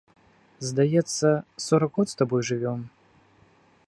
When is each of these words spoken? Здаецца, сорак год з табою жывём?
Здаецца, 0.69 1.27
сорак 1.67 1.91
год 1.99 2.07
з 2.13 2.19
табою 2.21 2.43
жывём? 2.53 2.79